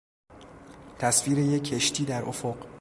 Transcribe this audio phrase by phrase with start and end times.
[0.99, 2.65] تصویر یک کشتی در افق